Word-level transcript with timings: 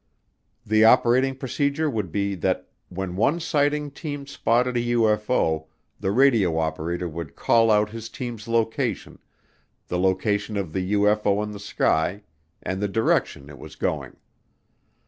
The 0.65 0.83
operating 0.83 1.35
procedure 1.35 1.87
would 1.87 2.11
be 2.11 2.33
that 2.33 2.67
when 2.89 3.15
one 3.15 3.39
sighting 3.39 3.91
team 3.91 4.25
spotted 4.25 4.75
a 4.75 4.79
UFO 4.93 5.67
the 5.99 6.09
radio 6.09 6.57
operator 6.57 7.07
would 7.07 7.35
call 7.35 7.69
out 7.69 7.91
his 7.91 8.09
team's 8.09 8.47
location, 8.47 9.19
the 9.89 9.99
location 9.99 10.57
of 10.57 10.73
the 10.73 10.93
UFO 10.93 11.43
in 11.43 11.51
the 11.51 11.59
sky, 11.59 12.23
and 12.63 12.81
the 12.81 12.87
direction 12.87 13.47
it 13.47 13.59
was 13.59 13.75
going. 13.75 14.15